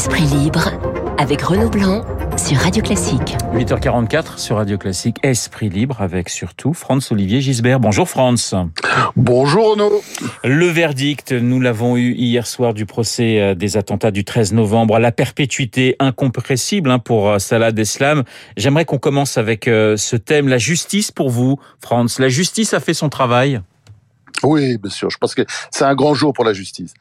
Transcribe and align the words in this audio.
Esprit 0.00 0.22
libre 0.22 0.70
avec 1.18 1.42
Renaud 1.42 1.68
Blanc 1.68 2.02
sur 2.38 2.56
Radio 2.56 2.82
Classique. 2.82 3.36
8h44 3.52 4.38
sur 4.38 4.56
Radio 4.56 4.78
Classique, 4.78 5.18
Esprit 5.22 5.68
libre 5.68 6.00
avec 6.00 6.30
surtout 6.30 6.72
Franz 6.72 7.12
Olivier 7.12 7.42
Gisbert. 7.42 7.80
Bonjour 7.80 8.08
Franz. 8.08 8.56
Bonjour 9.14 9.72
Renaud. 9.72 10.00
Le 10.42 10.64
verdict, 10.68 11.32
nous 11.32 11.60
l'avons 11.60 11.98
eu 11.98 12.14
hier 12.14 12.46
soir 12.46 12.72
du 12.72 12.86
procès 12.86 13.42
euh, 13.42 13.54
des 13.54 13.76
attentats 13.76 14.10
du 14.10 14.24
13 14.24 14.54
novembre, 14.54 14.98
la 14.98 15.12
perpétuité 15.12 15.96
incompressible 15.98 16.90
hein, 16.90 16.98
pour 16.98 17.28
euh, 17.28 17.38
Salah 17.38 17.70
Deslam. 17.70 18.24
J'aimerais 18.56 18.86
qu'on 18.86 18.96
commence 18.96 19.36
avec 19.36 19.68
euh, 19.68 19.98
ce 19.98 20.16
thème, 20.16 20.48
la 20.48 20.56
justice 20.56 21.12
pour 21.12 21.28
vous, 21.28 21.58
Franz. 21.78 22.22
La 22.22 22.30
justice 22.30 22.72
a 22.72 22.80
fait 22.80 22.94
son 22.94 23.10
travail 23.10 23.60
oui, 24.42 24.78
bien 24.78 24.90
sûr. 24.90 25.10
Je 25.10 25.18
pense 25.18 25.34
que 25.34 25.42
c'est 25.70 25.84
un 25.84 25.94
grand 25.94 26.14
jour 26.14 26.32
pour 26.32 26.44
la 26.44 26.52
justice. 26.52 26.94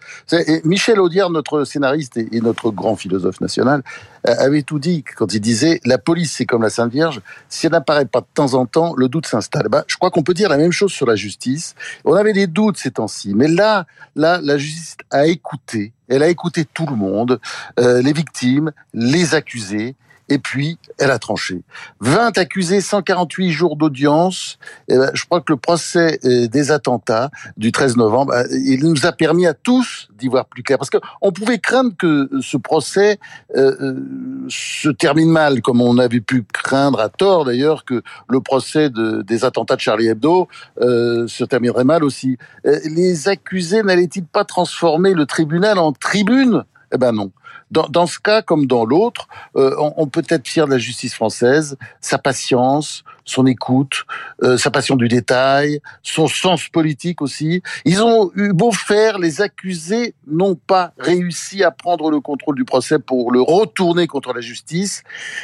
Michel 0.64 1.00
Audiard, 1.00 1.30
notre 1.30 1.64
scénariste 1.64 2.18
et 2.18 2.42
notre 2.42 2.72
grand 2.72 2.96
philosophe 2.96 3.42
national, 3.42 3.84
euh, 4.28 4.36
avait 4.38 4.64
tout 4.64 4.80
dit 4.80 5.04
quand 5.04 5.34
il 5.34 5.40
disait 5.40 5.80
la 5.86 5.98
police 5.98 6.34
c'est 6.34 6.46
comme 6.46 6.62
la 6.62 6.70
Sainte 6.70 6.92
Vierge. 6.92 7.22
Si 7.48 7.66
elle 7.66 7.72
n'apparaît 7.72 8.06
pas 8.06 8.22
de 8.22 8.28
temps 8.34 8.54
en 8.54 8.66
temps, 8.66 8.94
le 8.98 9.08
doute 9.08 9.26
s'installe. 9.26 9.68
Bah, 9.70 9.86
je 9.88 9.96
crois 9.96 10.12
qu'on 10.12 10.24
peut 10.24 10.34
dire 10.34 10.50
la 10.50 10.58
même 10.58 10.72
chose 10.72 10.92
sur 10.92 11.06
la 11.06 11.16
justice. 11.16 11.76
On 12.06 12.14
avait 12.14 12.34
des 12.34 12.48
doutes 12.48 12.78
ces 12.78 12.92
temps-ci, 12.92 13.34
mais 13.34 13.48
là, 13.48 13.86
là, 14.16 14.40
la 14.42 14.58
justice 14.58 14.98
a 15.12 15.28
écouté. 15.28 15.94
Elle 16.10 16.24
a 16.24 16.28
écouté 16.28 16.66
tout 16.66 16.86
le 16.86 16.96
monde, 16.96 17.40
euh, 17.80 18.02
les 18.02 18.14
victimes, 18.14 18.72
les 18.94 19.36
accusés 19.36 19.96
et 20.30 20.38
puis 20.38 20.78
elle 20.98 21.12
a 21.12 21.20
tranché. 21.20 21.62
20 22.00 22.38
accusés, 22.38 22.82
148 22.82 23.52
jours 23.52 23.76
d'audience. 23.76 24.58
Ben, 24.88 25.12
je 25.14 25.26
crois 25.26 25.42
que 25.42 25.52
le 25.52 25.58
procès 25.58 26.20
euh, 26.24 26.48
des 26.48 26.72
attentats 26.72 27.32
du 27.58 27.72
13 27.72 27.98
novembre, 27.98 28.34
euh, 28.34 28.44
il 28.52 28.86
nous 28.86 29.06
a 29.06 29.12
permis 29.12 29.48
à 29.48 29.54
tous 29.54 30.08
d'y 30.18 30.28
voir 30.28 30.46
plus 30.46 30.64
clair. 30.64 30.78
Parce 30.78 30.90
qu'on 30.90 31.32
pouvait 31.32 31.60
craindre 31.60 31.94
que 31.98 32.30
ce 32.42 32.58
procès 32.58 33.20
euh, 33.56 34.00
se 34.50 34.90
termine 34.90 35.32
mal, 35.32 35.62
comme 35.62 35.82
on 35.82 35.98
avait 35.98 36.22
pu 36.22 36.44
craindre 36.44 37.00
à 37.00 37.10
tort 37.10 37.46
d'ailleurs 37.46 37.84
que 37.86 38.04
le 38.28 38.42
procès 38.42 38.90
de, 38.90 39.22
des 39.24 39.46
attentats 39.46 39.76
de 39.76 39.82
Charlie 39.82 40.08
Hebdo 40.08 40.48
se 40.80 41.44
terminerait 41.44 41.84
mal 41.84 42.04
aussi. 42.04 42.38
les 42.64 43.28
accusés 43.28 43.82
n'allaient-ils 43.82 44.26
pas 44.26 44.44
transformer 44.44 45.14
le 45.14 45.26
tribunal 45.26 45.80
en 45.80 45.92
tribune 46.00 46.64
eh 46.94 46.98
ben 46.98 47.12
non. 47.12 47.32
Dans, 47.72 47.88
dans, 47.88 48.08
ce 48.08 48.20
cas 48.20 48.42
comme 48.42 48.66
dans 48.66 48.84
l'autre, 48.84 49.28
euh, 49.56 49.76
on, 49.78 50.08
peut 50.08 50.24
être 50.28 50.48
fier 50.48 50.66
de 50.66 50.72
la 50.72 50.80
justice 50.80 51.14
française, 51.14 51.78
sa 52.02 52.18
patience, 52.18 53.04
son 53.26 53.46
écoute, 53.46 54.06
euh, 54.42 54.58
sa 54.58 54.72
passion 54.72 54.96
du 54.96 55.08
détail, 55.08 55.80
son 56.02 56.28
sens 56.28 56.68
politique 56.68 57.22
aussi. 57.22 57.62
Ils 57.86 58.02
ont 58.02 58.32
eu 58.36 58.54
beau 58.54 58.72
faire, 58.72 59.20
les 59.20 59.42
accusés 59.42 60.16
n'ont 60.26 60.56
pas 60.56 60.94
réussi 60.98 61.64
à 61.64 61.70
prendre 61.70 62.10
le 62.10 62.20
contrôle 62.22 62.56
du 62.56 62.66
procès 62.66 62.98
pour 62.98 63.32
le 63.32 63.42
retourner 63.42 64.08
contre 64.08 64.34
la 64.34 64.42
justice. 64.42 65.04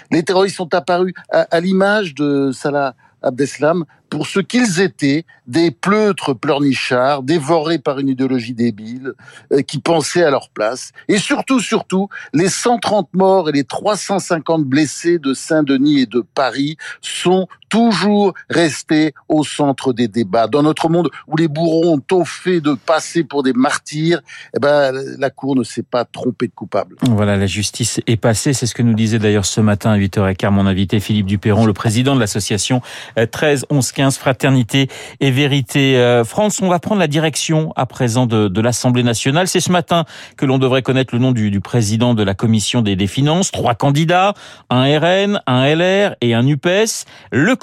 Les 0.10 0.24
terroristes 0.24 0.56
sont 0.56 0.74
apparus 0.74 1.14
à, 1.30 1.42
à 1.42 1.60
l'image 1.60 2.16
de 2.16 2.52
Salah 2.52 2.96
Abdeslam 3.26 3.86
pour 4.10 4.28
ce 4.28 4.40
qu'ils 4.40 4.80
étaient, 4.80 5.26
des 5.48 5.72
pleutres 5.72 6.34
pleurnichards, 6.34 7.24
dévorés 7.24 7.80
par 7.80 8.00
une 8.00 8.08
idéologie 8.08 8.54
débile, 8.54 9.14
euh, 9.52 9.62
qui 9.62 9.80
pensaient 9.80 10.24
à 10.24 10.30
leur 10.30 10.50
place. 10.50 10.92
Et 11.08 11.18
surtout, 11.18 11.60
surtout, 11.60 12.08
les 12.34 12.50
130 12.50 13.10
morts 13.14 13.50
et 13.50 13.52
les 13.52 13.64
350 13.64 14.64
blessés 14.64 15.20
de 15.20 15.34
Saint-Denis 15.34 16.02
et 16.02 16.06
de 16.06 16.24
Paris 16.34 16.78
sont 17.02 17.48
toujours 17.76 18.34
restés 18.50 19.14
au 19.28 19.44
centre 19.44 19.92
des 19.92 20.08
débats. 20.08 20.48
Dans 20.48 20.64
notre 20.64 20.88
monde 20.88 21.10
où 21.28 21.36
les 21.36 21.50
bourreaux 21.50 22.00
ont 22.10 22.26
fait 22.26 22.62
de 22.62 22.74
passer 22.74 23.26
pour 23.26 23.44
des 23.44 23.52
martyrs, 23.52 24.22
eh 24.56 24.60
ben, 24.60 24.94
la 25.20 25.30
Cour 25.30 25.58
ne 25.58 25.64
s'est 25.64 25.84
pas 25.84 26.06
trompée 26.06 26.48
de 26.48 26.54
coupable. 26.54 26.96
Voilà, 27.02 27.36
la 27.36 27.48
justice 27.48 28.00
est 28.08 28.16
passée. 28.16 28.54
C'est 28.54 28.66
ce 28.66 28.74
que 28.74 28.82
nous 28.82 28.94
disait 28.94 29.20
d'ailleurs 29.20 29.46
ce 29.46 29.60
matin 29.60 29.92
à 29.92 29.98
8h15 29.98 30.52
mon 30.52 30.68
invité 30.68 31.02
Philippe 31.02 31.26
Duperron, 31.26 31.66
le 31.66 31.74
président 31.74 32.16
de 32.16 32.22
l'association 32.22 32.82
13 33.30 33.66
11 33.70 33.92
15 33.92 34.18
Fraternité 34.18 34.88
et 35.20 35.32
Vérité. 35.32 35.98
Euh, 35.98 36.24
France, 36.24 36.62
on 36.62 36.70
va 36.70 36.80
prendre 36.80 37.02
la 37.02 37.08
direction 37.08 37.74
à 37.76 37.86
présent 37.86 38.26
de, 38.26 38.62
l'Assemblée 38.62 39.04
nationale. 39.04 39.50
C'est 39.50 39.60
ce 39.60 39.72
matin 39.72 40.06
que 40.38 40.46
l'on 40.46 40.60
devrait 40.60 40.82
connaître 40.82 41.14
le 41.14 41.20
nom 41.20 41.34
du, 41.34 41.60
président 41.60 42.14
de 42.14 42.24
la 42.24 42.36
commission 42.36 42.82
des, 42.82 43.08
finances. 43.08 43.52
Trois 43.52 43.76
candidats, 43.76 44.34
un 44.70 44.84
RN, 44.98 45.42
un 45.46 45.76
LR 45.76 46.16
et 46.22 46.34
un 46.34 46.48
UPS. 46.48 47.06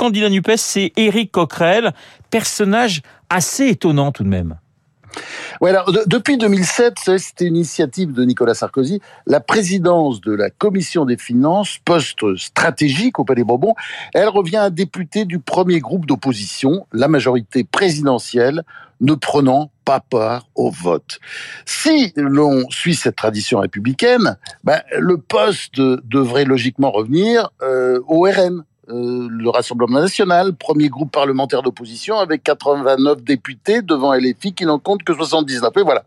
Candidat 0.02 0.30
NUPES, 0.30 0.56
c'est 0.56 0.92
Éric 0.96 1.30
Coquerel, 1.30 1.92
personnage 2.28 3.02
assez 3.30 3.68
étonnant 3.68 4.10
tout 4.10 4.24
de 4.24 4.28
même. 4.28 4.58
Depuis 6.06 6.38
2007, 6.38 6.94
c'était 7.18 7.44
une 7.44 7.54
initiative 7.54 8.12
de 8.12 8.24
Nicolas 8.24 8.54
Sarkozy, 8.54 9.00
la 9.28 9.38
présidence 9.38 10.20
de 10.20 10.32
la 10.32 10.50
commission 10.50 11.04
des 11.04 11.16
finances, 11.16 11.78
poste 11.84 12.36
stratégique 12.36 13.20
au 13.20 13.24
Palais 13.24 13.44
Bourbon, 13.44 13.76
elle 14.12 14.26
revient 14.26 14.56
à 14.56 14.70
député 14.70 15.24
du 15.24 15.38
premier 15.38 15.78
groupe 15.78 16.06
d'opposition, 16.06 16.84
la 16.92 17.06
majorité 17.06 17.62
présidentielle, 17.62 18.64
ne 19.00 19.14
prenant 19.14 19.70
pas 19.84 20.00
part 20.00 20.48
au 20.56 20.70
vote. 20.70 21.20
Si 21.64 22.12
l'on 22.16 22.68
suit 22.70 22.96
cette 22.96 23.14
tradition 23.14 23.60
républicaine, 23.60 24.36
ben, 24.64 24.80
le 24.98 25.18
poste 25.18 25.80
devrait 25.80 26.44
logiquement 26.44 26.91
revenir 26.91 27.50
euh, 27.62 28.00
au 28.08 28.22
RN, 28.22 28.64
euh, 28.88 29.28
le 29.31 29.48
Rassemblement 29.48 30.00
national, 30.00 30.54
premier 30.54 30.88
groupe 30.88 31.12
parlementaire 31.12 31.62
d'opposition 31.62 32.19
avec 32.19 32.43
89 32.43 33.22
députés 33.22 33.81
devant 33.81 34.12
LFI 34.12 34.54
qui 34.54 34.66
n'en 34.66 34.81
compte 34.81 35.04
que 35.04 35.15
79. 35.15 35.70
Et 35.76 35.82
voilà. 35.82 36.04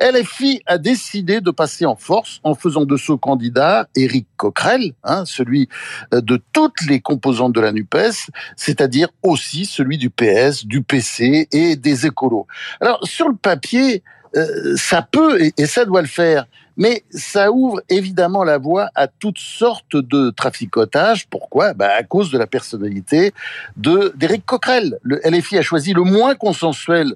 LFI 0.00 0.62
a 0.66 0.78
décidé 0.78 1.40
de 1.40 1.50
passer 1.50 1.84
en 1.84 1.96
force 1.96 2.40
en 2.44 2.54
faisant 2.54 2.84
de 2.84 2.96
ce 2.96 3.12
candidat 3.12 3.88
Éric 3.96 4.28
Coquerel, 4.36 4.92
hein, 5.02 5.24
celui 5.24 5.68
euh, 6.14 6.20
de 6.20 6.40
toutes 6.52 6.80
les 6.88 7.00
composantes 7.00 7.54
de 7.54 7.60
la 7.60 7.72
NUPES, 7.72 8.30
c'est-à-dire 8.56 9.08
aussi 9.22 9.66
celui 9.66 9.98
du 9.98 10.08
PS, 10.08 10.64
du 10.64 10.82
PC 10.82 11.48
et 11.50 11.74
des 11.74 12.06
écolos. 12.06 12.46
Alors, 12.80 13.00
sur 13.04 13.28
le 13.28 13.34
papier, 13.34 14.04
euh, 14.36 14.76
ça 14.76 15.02
peut 15.02 15.50
et, 15.56 15.66
ça 15.66 15.84
doit 15.84 16.02
le 16.02 16.08
faire. 16.08 16.46
Mais 16.76 17.04
ça 17.10 17.52
ouvre 17.52 17.82
évidemment 17.90 18.44
la 18.44 18.56
voie 18.56 18.88
à 18.94 19.06
toutes 19.06 19.38
sortes 19.38 19.96
de 19.96 20.30
traficotages. 20.30 21.26
Pourquoi? 21.28 21.74
Bah 21.74 21.90
À 21.98 22.02
cause 22.02 22.30
de 22.30 22.38
la 22.38 22.46
personnalité 22.46 23.32
de 23.76 24.14
Coquerel. 24.46 24.98
Le 25.02 25.20
LFI 25.24 25.58
a 25.58 25.62
choisi 25.62 25.92
le 25.92 26.02
moins 26.02 26.34
consensuel 26.34 27.14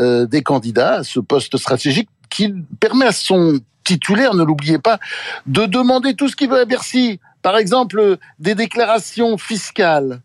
euh, 0.00 0.26
des 0.26 0.42
candidats 0.42 0.96
à 0.96 1.04
ce 1.04 1.20
poste 1.20 1.56
stratégique 1.56 2.08
qui 2.28 2.52
permet 2.80 3.06
à 3.06 3.12
son 3.12 3.60
titulaire, 3.84 4.34
ne 4.34 4.42
l'oubliez 4.42 4.78
pas, 4.78 4.98
de 5.46 5.64
demander 5.64 6.14
tout 6.14 6.28
ce 6.28 6.34
qu'il 6.34 6.50
veut 6.50 6.60
à 6.60 6.64
Bercy. 6.64 7.20
Par 7.42 7.56
exemple, 7.56 8.18
des 8.40 8.56
déclarations 8.56 9.38
fiscales, 9.38 10.20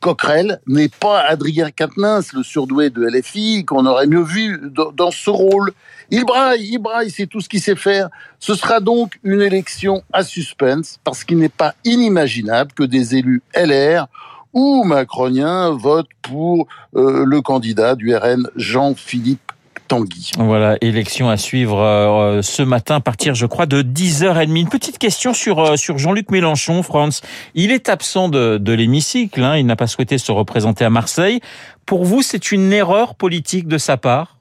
Coquerel 0.00 0.60
n'est 0.66 0.88
pas 0.88 1.20
Adrien 1.20 1.70
Quatennens, 1.70 2.32
le 2.32 2.42
surdoué 2.42 2.90
de 2.90 3.04
LFI, 3.04 3.64
qu'on 3.64 3.84
aurait 3.84 4.06
mieux 4.06 4.22
vu 4.22 4.58
dans 4.72 5.10
ce 5.10 5.28
rôle. 5.30 5.72
Il 6.10 6.24
braille, 6.24 6.68
il 6.72 6.78
braille, 6.78 7.10
c'est 7.10 7.26
tout 7.26 7.40
ce 7.40 7.48
qu'il 7.48 7.60
sait 7.60 7.76
faire. 7.76 8.08
Ce 8.38 8.54
sera 8.54 8.80
donc 8.80 9.18
une 9.24 9.42
élection 9.42 10.02
à 10.12 10.22
suspense, 10.22 10.98
parce 11.04 11.22
qu'il 11.22 11.38
n'est 11.38 11.50
pas 11.50 11.74
inimaginable 11.84 12.72
que 12.72 12.84
des 12.84 13.16
élus 13.16 13.42
LR 13.54 14.06
ou 14.54 14.84
macroniens 14.84 15.70
votent 15.70 16.08
pour 16.22 16.66
euh, 16.96 17.24
le 17.26 17.42
candidat 17.42 17.94
du 17.94 18.14
RN 18.16 18.48
Jean-Philippe 18.56 19.52
Tanguy. 19.88 20.30
Voilà, 20.38 20.76
élection 20.80 21.28
à 21.28 21.36
suivre 21.36 21.80
euh, 21.80 22.42
ce 22.42 22.62
matin 22.62 22.96
à 22.96 23.00
partir, 23.00 23.34
je 23.34 23.46
crois, 23.46 23.66
de 23.66 23.82
10h30. 23.82 24.54
Une 24.56 24.68
petite 24.68 24.98
question 24.98 25.34
sur, 25.34 25.58
euh, 25.58 25.76
sur 25.76 25.98
Jean-Luc 25.98 26.30
Mélenchon, 26.30 26.82
France. 26.82 27.22
Il 27.54 27.72
est 27.72 27.88
absent 27.88 28.28
de, 28.28 28.58
de 28.58 28.72
l'hémicycle, 28.72 29.42
hein, 29.42 29.56
il 29.56 29.66
n'a 29.66 29.76
pas 29.76 29.86
souhaité 29.86 30.18
se 30.18 30.30
représenter 30.30 30.84
à 30.84 30.90
Marseille. 30.90 31.40
Pour 31.86 32.04
vous, 32.04 32.22
c'est 32.22 32.52
une 32.52 32.72
erreur 32.72 33.14
politique 33.14 33.66
de 33.66 33.78
sa 33.78 33.96
part? 33.96 34.38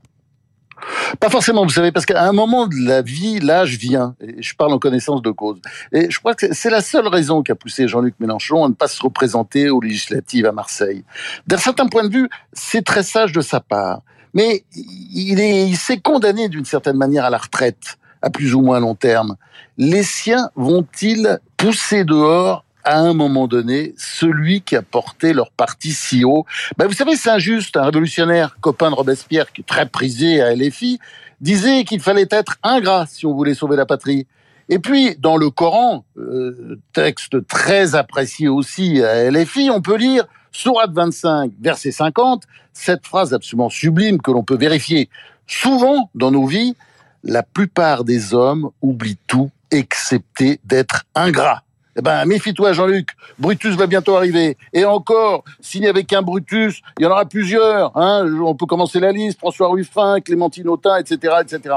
Pas 1.19 1.30
forcément, 1.30 1.64
vous 1.64 1.72
savez, 1.72 1.91
parce 1.91 2.05
qu'à 2.05 2.23
un 2.23 2.34
moment 2.34 2.67
de 2.67 2.76
la 2.85 3.02
vie, 3.02 3.40
l'âge 3.40 3.78
vient. 3.78 4.16
Et 4.22 4.41
je 4.41 4.55
parle 4.55 4.73
en 4.73 4.79
connaissance 4.79 5.22
de 5.22 5.32
cause. 5.32 5.59
Et 5.91 6.11
je 6.11 6.20
crois 6.20 6.35
que 6.35 6.53
c'est 6.53 6.70
la 6.70 6.82
seule 6.82 7.08
raison 7.08 7.41
qui 7.41 7.52
a 7.52 7.55
poussé 7.55 7.88
Jean-Luc 7.88 8.16
Mélenchon 8.20 8.64
à 8.64 8.70
ne 8.70 8.73
pas 8.73 8.88
se 8.88 9.02
représenter 9.02 9.70
aux 9.70 9.82
législatives 9.82 10.46
à 10.46 10.52
Marseille. 10.52 11.03
D'un 11.47 11.58
certain 11.58 11.88
point 11.88 12.03
de 12.03 12.14
vue, 12.14 12.29
c'est 12.53 12.84
très 12.84 13.03
sage 13.03 13.32
de 13.32 13.41
sa 13.41 13.59
part 13.59 14.02
mais 14.34 14.64
il 14.74 15.40
est, 15.40 15.68
il 15.68 15.78
s'est 15.78 15.97
condamné 15.97 16.50
d'une 16.50 16.66
certaine 16.66 16.97
manière 16.97 17.26
à 17.26 17.29
la 17.29 17.38
retraite, 17.38 17.97
à 18.22 18.29
plus 18.29 18.53
ou 18.53 18.62
moins 18.62 18.79
long 18.79 18.96
terme. 18.96 19.35
Les 19.78 20.03
siens 20.03 20.50
vont-ils 20.56 21.40
pousser 21.56 22.03
dehors 22.03 22.64
à 22.84 23.00
un 23.00 23.14
moment 23.14 23.47
donné 23.47 23.94
celui 23.97 24.62
qui 24.62 24.76
a 24.76 24.82
porté 24.82 25.34
leur 25.34 25.52
parti 25.52 25.91
si 25.91 26.24
haut? 26.24 26.46
Ben 26.78 26.88
Vous 26.88 26.94
savez, 26.94 27.16
c'est 27.16 27.29
injuste. 27.29 27.78
Un 27.78 27.84
révolutionnaire, 27.84 28.58
copain 28.62 28.90
de 28.90 28.96
Robespierre, 28.96 29.52
qui 29.52 29.62
est 29.62 29.68
très 29.68 29.88
prisé 29.88 30.41
à 30.41 30.56
LFI, 30.56 31.00
disait 31.41 31.84
qu'il 31.84 32.00
fallait 32.00 32.28
être 32.32 32.58
ingrat 32.64 33.06
si 33.08 33.26
on 33.26 33.34
voulait 33.34 33.53
sauver 33.53 33.76
la 33.76 33.85
patrie. 33.85 34.26
Et 34.70 34.79
puis, 34.79 35.16
dans 35.18 35.38
le 35.38 35.50
Coran, 35.50 36.06
euh, 36.18 36.79
texte 36.94 37.47
très 37.47 37.96
apprécié 37.96 38.47
aussi 38.50 39.02
à 39.02 39.29
LFI, 39.32 39.70
on 39.70 39.82
peut 39.82 39.96
lire 39.96 40.26
Sourate 40.57 40.91
25, 40.91 41.51
verset 41.61 41.91
50, 41.91 42.45
cette 42.73 43.05
phrase 43.05 43.31
absolument 43.31 43.69
sublime 43.69 44.19
que 44.19 44.31
l'on 44.31 44.41
peut 44.41 44.57
vérifier 44.57 45.07
souvent 45.45 46.09
dans 46.15 46.31
nos 46.31 46.47
vies, 46.47 46.75
la 47.23 47.43
plupart 47.43 48.03
des 48.03 48.33
hommes 48.33 48.71
oublient 48.81 49.19
tout 49.27 49.51
excepté 49.69 50.59
d'être 50.65 51.03
ingrat. 51.13 51.61
Eh 51.95 52.01
ben, 52.01 52.25
méfie-toi, 52.25 52.73
Jean-Luc. 52.73 53.09
Brutus 53.37 53.75
va 53.75 53.85
bientôt 53.85 54.15
arriver. 54.15 54.57
Et 54.73 54.83
encore, 54.83 55.43
s'il 55.59 55.81
n'y 55.81 55.87
avait 55.87 56.05
qu'un 56.05 56.23
Brutus, 56.23 56.81
il 56.97 57.03
y 57.03 57.05
en 57.05 57.11
aura 57.11 57.25
plusieurs. 57.25 57.95
Hein. 57.95 58.25
On 58.43 58.55
peut 58.55 58.65
commencer 58.65 58.99
la 58.99 59.11
liste. 59.11 59.37
François 59.37 59.67
Ruffin, 59.67 60.21
Clémentine 60.21 60.69
Autain, 60.69 60.97
etc., 60.97 61.35
etc. 61.39 61.75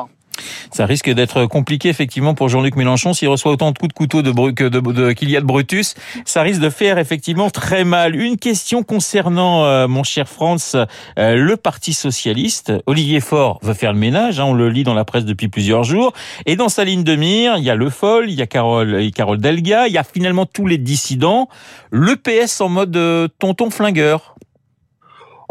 Ça 0.70 0.86
risque 0.86 1.10
d'être 1.10 1.46
compliqué 1.46 1.88
effectivement 1.88 2.34
pour 2.34 2.48
Jean-Luc 2.48 2.76
Mélenchon 2.76 3.12
s'il 3.12 3.28
reçoit 3.28 3.52
autant 3.52 3.72
de 3.72 3.78
coups 3.78 3.88
de 3.88 3.94
couteau 3.94 4.22
de, 4.22 4.32
de, 4.32 5.12
qu'il 5.12 5.30
y 5.30 5.36
a 5.36 5.40
de 5.40 5.46
Brutus. 5.46 5.94
Ça 6.24 6.42
risque 6.42 6.60
de 6.60 6.70
faire 6.70 6.98
effectivement 6.98 7.50
très 7.50 7.84
mal. 7.84 8.16
Une 8.16 8.36
question 8.36 8.82
concernant 8.82 9.64
euh, 9.64 9.88
mon 9.88 10.02
cher 10.02 10.28
France, 10.28 10.76
euh, 11.18 11.34
le 11.34 11.56
Parti 11.56 11.92
socialiste. 11.92 12.72
Olivier 12.86 13.20
Faure 13.20 13.58
veut 13.62 13.74
faire 13.74 13.92
le 13.92 13.98
ménage. 13.98 14.40
Hein, 14.40 14.44
on 14.44 14.54
le 14.54 14.68
lit 14.68 14.84
dans 14.84 14.94
la 14.94 15.04
presse 15.04 15.24
depuis 15.24 15.48
plusieurs 15.48 15.84
jours. 15.84 16.12
Et 16.46 16.56
dans 16.56 16.68
sa 16.68 16.84
ligne 16.84 17.04
de 17.04 17.16
mire, 17.16 17.56
il 17.56 17.64
y 17.64 17.70
a 17.70 17.74
Le 17.74 17.90
Foll, 17.90 18.30
il 18.30 18.36
y 18.36 18.42
a 18.42 18.46
Carole, 18.46 19.00
et 19.00 19.10
Carole 19.10 19.38
Delga, 19.38 19.86
il 19.86 19.92
y 19.92 19.98
a 19.98 20.04
finalement 20.04 20.46
tous 20.46 20.66
les 20.66 20.78
dissidents. 20.78 21.48
Le 21.90 22.16
PS 22.16 22.60
en 22.60 22.68
mode 22.68 22.96
euh, 22.96 23.28
tonton 23.38 23.70
flingueur. 23.70 24.34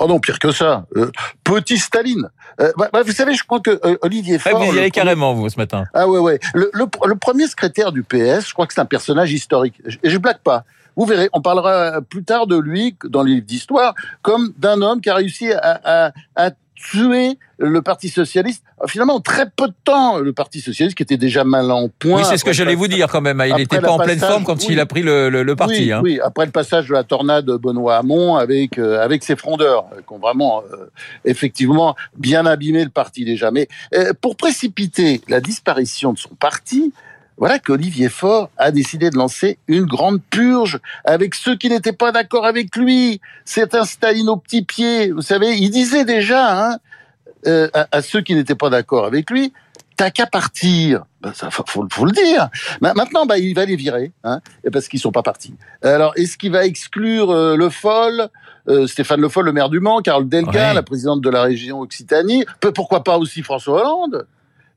Oh 0.01 0.07
non, 0.07 0.19
pire 0.19 0.39
que 0.39 0.51
ça. 0.51 0.85
Euh, 0.95 1.11
petit 1.43 1.77
Staline. 1.77 2.29
Euh, 2.61 2.71
bah, 2.77 2.89
bah, 2.93 3.03
vous 3.03 3.11
savez, 3.11 3.33
je 3.33 3.43
crois 3.43 3.59
que 3.59 3.81
euh, 3.85 3.97
Olivier 4.01 4.39
Faure... 4.39 4.63
vous 4.63 4.73
y 4.73 4.79
allez 4.79 4.91
carrément, 4.91 5.33
vous, 5.33 5.49
ce 5.49 5.57
matin. 5.57 5.83
Ah 5.93 6.07
ouais, 6.07 6.19
ouais. 6.19 6.39
Le, 6.53 6.71
le, 6.73 7.15
premier 7.15 7.47
secrétaire 7.47 7.91
du 7.91 8.03
PS, 8.03 8.47
je 8.47 8.53
crois 8.53 8.65
que 8.65 8.73
c'est 8.73 8.79
un 8.79 8.85
personnage 8.85 9.33
historique. 9.33 9.81
Et 10.01 10.09
je 10.09 10.17
blague 10.17 10.39
pas. 10.39 10.63
Vous 10.95 11.05
verrez, 11.05 11.29
on 11.33 11.41
parlera 11.41 12.01
plus 12.01 12.23
tard 12.23 12.47
de 12.47 12.57
lui 12.57 12.95
dans 13.03 13.23
les 13.23 13.35
livres 13.35 13.45
d'histoire 13.45 13.93
comme 14.21 14.53
d'un 14.57 14.81
homme 14.81 15.01
qui 15.01 15.09
a 15.09 15.15
réussi 15.15 15.51
à, 15.51 15.79
à, 15.83 16.11
à 16.35 16.51
tuer 16.79 17.37
le 17.57 17.81
Parti 17.81 18.09
socialiste. 18.09 18.63
Finalement, 18.87 19.19
très 19.19 19.49
peu 19.49 19.67
de 19.67 19.73
temps, 19.83 20.17
le 20.17 20.31
Parti 20.31 20.61
socialiste 20.61 20.95
qui 20.95 21.03
était 21.03 21.17
déjà 21.17 21.43
mal 21.43 21.69
en 21.71 21.89
point. 21.89 22.21
Oui, 22.21 22.27
c'est 22.27 22.37
ce 22.37 22.45
que 22.45 22.53
j'allais 22.53 22.75
vous 22.75 22.87
dire 22.87 23.07
quand 23.07 23.21
même. 23.21 23.43
Il 23.45 23.55
n'était 23.55 23.81
pas 23.81 23.91
en 23.91 23.99
pleine 23.99 24.19
forme 24.19 24.43
quand 24.43 24.69
il 24.69 24.79
a 24.79 24.85
pris 24.85 25.01
le, 25.01 25.29
le, 25.29 25.55
parti. 25.55 25.83
Oui, 25.85 25.91
hein. 25.91 26.01
oui, 26.03 26.19
après 26.23 26.45
le 26.45 26.51
passage 26.51 26.87
de 26.87 26.93
la 26.93 27.03
tornade 27.03 27.45
de 27.45 27.57
Benoît 27.57 27.97
Hamon 27.97 28.37
avec 28.37 28.77
euh, 28.77 29.03
avec 29.03 29.23
ses 29.23 29.35
frondeurs, 29.35 29.85
euh, 29.93 30.01
qui 30.01 30.13
ont 30.13 30.19
vraiment 30.19 30.63
euh, 30.71 30.89
effectivement 31.25 31.95
bien 32.17 32.45
abîmé 32.45 32.83
le 32.83 32.89
parti 32.89 33.25
déjà. 33.25 33.51
Mais 33.51 33.67
pour 34.21 34.37
précipiter 34.37 35.21
la 35.27 35.41
disparition 35.41 36.13
de 36.13 36.17
son 36.17 36.29
parti, 36.29 36.93
voilà 37.39 37.57
qu'Olivier 37.57 38.09
Faure 38.09 38.49
a 38.57 38.69
décidé 38.69 39.09
de 39.09 39.15
lancer 39.15 39.57
une 39.67 39.85
grande 39.85 40.21
purge 40.21 40.79
avec 41.05 41.35
ceux 41.35 41.55
qui 41.55 41.69
n'étaient 41.69 41.93
pas 41.93 42.11
d'accord 42.11 42.45
avec 42.45 42.75
lui. 42.75 43.21
C'est 43.45 43.73
un 43.75 43.85
Staline 43.85 44.29
au 44.29 44.35
petit 44.35 44.61
pied. 44.61 45.11
Vous 45.11 45.21
savez, 45.21 45.55
il 45.55 45.69
disait 45.69 46.03
déjà, 46.03 46.71
hein, 46.71 46.77
euh, 47.47 47.69
à, 47.73 48.01
ceux 48.01 48.21
qui 48.21 48.35
n'étaient 48.35 48.55
pas 48.55 48.69
d'accord 48.69 49.05
avec 49.05 49.31
lui, 49.31 49.53
t'as 49.95 50.11
qu'à 50.11 50.25
partir. 50.25 51.05
Ben, 51.21 51.33
ça, 51.33 51.49
faut, 51.49 52.05
le 52.05 52.11
dire. 52.11 52.49
Maintenant, 52.81 53.25
bah, 53.25 53.37
il 53.37 53.55
va 53.55 53.63
les 53.63 53.77
virer, 53.77 54.11
hein, 54.25 54.41
parce 54.73 54.89
qu'ils 54.89 54.99
sont 54.99 55.13
pas 55.13 55.23
partis. 55.23 55.55
Alors, 55.81 56.11
est-ce 56.17 56.37
qu'il 56.37 56.51
va 56.51 56.65
exclure 56.65 57.31
euh, 57.31 57.55
Le 57.55 57.69
Foll, 57.69 58.27
euh, 58.67 58.85
Stéphane 58.85 59.21
Le 59.21 59.29
Foll, 59.29 59.45
le 59.45 59.53
maire 59.53 59.69
du 59.69 59.79
Mans, 59.79 60.01
Carole 60.01 60.27
Delga, 60.27 60.73
la 60.73 60.83
présidente 60.83 61.21
de 61.21 61.29
la 61.29 61.43
région 61.43 61.79
Occitanie, 61.79 62.43
pourquoi 62.75 63.03
pas 63.05 63.17
aussi 63.17 63.43
François 63.43 63.79
Hollande? 63.81 64.27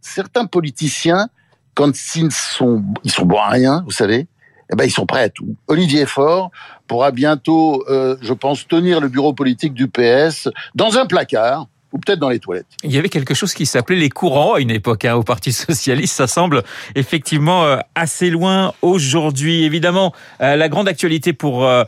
Certains 0.01 0.47
politiciens, 0.47 1.29
quand 1.75 1.93
ils 2.17 2.31
sont, 2.31 2.83
ils 3.05 3.11
sont 3.11 3.25
bons 3.25 3.39
à 3.39 3.49
rien, 3.49 3.83
vous 3.85 3.91
savez, 3.91 4.27
eh 4.71 4.77
ben, 4.77 4.85
ils 4.85 4.91
sont 4.91 5.07
prêts 5.07 5.23
à 5.23 5.29
tout. 5.29 5.57
Olivier 5.69 6.07
Faure 6.07 6.51
pourra 6.87 7.11
bientôt, 7.11 7.85
je 7.89 8.33
pense, 8.33 8.67
tenir 8.67 9.01
le 9.01 9.09
bureau 9.09 9.33
politique 9.35 9.75
du 9.75 9.89
PS 9.89 10.49
dans 10.75 10.97
un 10.97 11.07
placard 11.07 11.67
ou 11.93 11.99
peut-être 11.99 12.19
dans 12.19 12.31
les 12.31 12.39
toilettes. 12.39 12.67
Il 12.85 12.93
y 12.93 12.99
avait 12.99 13.09
quelque 13.09 13.35
chose 13.35 13.55
qui 13.55 13.67
s'appelait 13.67 13.97
les 13.97 14.09
courants 14.09 14.55
à 14.55 14.61
une 14.61 14.71
époque 14.71 15.05
hein, 15.05 15.15
au 15.15 15.23
Parti 15.23 15.53
socialiste. 15.53 16.15
Ça 16.15 16.27
semble 16.27 16.63
effectivement 16.95 17.65
euh, 17.65 17.79
assez 17.95 18.31
loin 18.31 18.73
aujourd'hui. 18.83 19.65
Évidemment, 19.65 20.13
euh, 20.41 20.57
la 20.57 20.69
grande 20.69 20.89
actualité 20.89 21.33
pour 21.33 21.67
euh, 21.67 21.85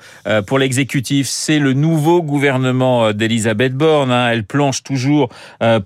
pour 0.47 0.59
l'exécutif, 0.59 1.29
c'est 1.29 1.59
le 1.59 1.73
nouveau 1.73 2.23
gouvernement 2.23 3.13
d'Elisabeth 3.13 3.75
Borne. 3.75 4.11
Hein. 4.11 4.31
Elle 4.31 4.45
planche 4.45 4.83
toujours 4.83 5.29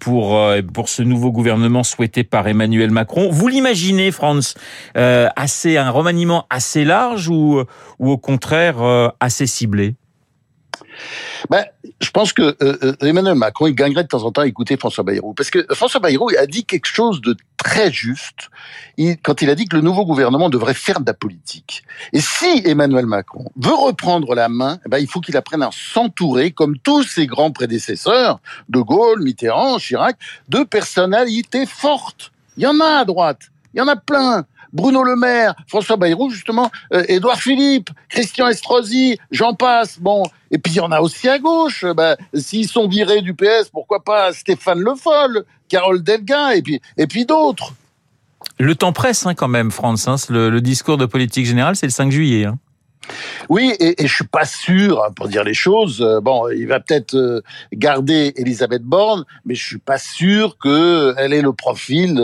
pour 0.00 0.40
pour 0.72 0.88
ce 0.88 1.02
nouveau 1.02 1.32
gouvernement 1.32 1.82
souhaité 1.82 2.24
par 2.24 2.46
Emmanuel 2.48 2.90
Macron. 2.90 3.28
Vous 3.30 3.48
l'imaginez, 3.48 4.10
France, 4.10 4.54
assez 4.94 5.76
un 5.76 5.90
remaniement 5.90 6.46
assez 6.50 6.84
large 6.84 7.28
ou 7.28 7.62
ou 7.98 8.10
au 8.10 8.18
contraire 8.18 8.76
assez 9.20 9.46
ciblé? 9.46 9.94
Ben, 11.50 11.64
je 12.00 12.10
pense 12.10 12.32
que 12.32 12.42
euh, 12.42 12.78
euh, 12.82 12.96
Emmanuel 13.00 13.34
Macron, 13.34 13.66
il 13.66 13.74
gagnerait 13.74 14.04
de 14.04 14.08
temps 14.08 14.24
en 14.24 14.32
temps 14.32 14.42
à 14.42 14.46
écouter 14.46 14.76
François 14.76 15.04
Bayrou. 15.04 15.34
Parce 15.34 15.50
que 15.50 15.66
François 15.72 16.00
Bayrou 16.00 16.30
a 16.38 16.46
dit 16.46 16.64
quelque 16.64 16.86
chose 16.86 17.20
de 17.20 17.36
très 17.56 17.90
juste 17.92 18.50
quand 19.22 19.42
il 19.42 19.50
a 19.50 19.54
dit 19.54 19.66
que 19.66 19.76
le 19.76 19.82
nouveau 19.82 20.04
gouvernement 20.04 20.48
devrait 20.50 20.74
faire 20.74 21.00
de 21.00 21.06
la 21.06 21.14
politique. 21.14 21.84
Et 22.12 22.20
si 22.20 22.62
Emmanuel 22.64 23.06
Macron 23.06 23.50
veut 23.56 23.74
reprendre 23.74 24.34
la 24.34 24.48
main, 24.48 24.78
eh 24.84 24.88
ben, 24.88 24.98
il 24.98 25.06
faut 25.06 25.20
qu'il 25.20 25.36
apprenne 25.36 25.62
à 25.62 25.70
s'entourer, 25.72 26.50
comme 26.50 26.78
tous 26.78 27.04
ses 27.04 27.26
grands 27.26 27.52
prédécesseurs, 27.52 28.40
De 28.68 28.80
Gaulle, 28.80 29.22
Mitterrand, 29.22 29.78
Chirac, 29.78 30.16
de 30.48 30.64
personnalités 30.64 31.66
fortes. 31.66 32.32
Il 32.56 32.64
y 32.64 32.66
en 32.66 32.80
a 32.80 33.00
à 33.00 33.04
droite. 33.04 33.50
Il 33.74 33.78
y 33.78 33.80
en 33.80 33.88
a 33.88 33.96
plein. 33.96 34.46
Bruno 34.72 35.02
Le 35.02 35.16
Maire, 35.16 35.54
François 35.66 35.96
Bayrou, 35.96 36.30
justement, 36.30 36.70
euh, 36.92 37.04
Édouard 37.08 37.40
Philippe, 37.40 37.90
Christian 38.08 38.48
Estrosi, 38.48 39.18
j'en 39.30 39.54
passe. 39.54 39.98
Bon, 39.98 40.24
et 40.50 40.58
puis 40.58 40.74
il 40.74 40.76
y 40.76 40.80
en 40.80 40.92
a 40.92 41.00
aussi 41.00 41.28
à 41.28 41.38
gauche. 41.38 41.84
Ben, 41.96 42.16
S'ils 42.34 42.68
sont 42.68 42.88
virés 42.88 43.22
du 43.22 43.34
PS, 43.34 43.70
pourquoi 43.72 44.02
pas 44.02 44.32
Stéphane 44.32 44.80
Le 44.80 44.94
Foll, 44.94 45.44
Carole 45.68 46.02
Delga, 46.02 46.54
et 46.54 46.62
puis, 46.62 46.80
et 46.96 47.06
puis 47.06 47.26
d'autres. 47.26 47.72
Le 48.58 48.74
temps 48.74 48.92
presse 48.92 49.26
hein, 49.26 49.34
quand 49.34 49.48
même, 49.48 49.70
France. 49.70 50.08
Hein. 50.08 50.16
Le, 50.28 50.60
discours 50.60 50.96
de 50.96 51.06
politique 51.06 51.46
générale, 51.46 51.76
c'est 51.76 51.86
le 51.86 51.92
5 51.92 52.10
juillet. 52.10 52.46
Hein. 52.46 52.58
Oui, 53.48 53.74
et, 53.80 54.02
et 54.02 54.06
je 54.06 54.14
suis 54.14 54.26
pas 54.26 54.44
sûr, 54.44 55.02
pour 55.16 55.28
dire 55.28 55.44
les 55.44 55.54
choses. 55.54 56.02
Euh, 56.02 56.20
bon, 56.20 56.48
il 56.50 56.66
va 56.66 56.80
peut-être 56.80 57.14
euh, 57.14 57.40
garder 57.72 58.34
Elisabeth 58.36 58.82
Borne, 58.82 59.24
mais 59.44 59.54
je 59.54 59.64
suis 59.64 59.78
pas 59.78 59.98
sûr 59.98 60.58
qu'elle 60.58 61.32
ait 61.32 61.42
le 61.42 61.52
profil 61.52 62.20